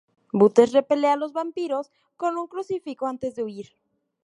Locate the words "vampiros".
1.31-1.91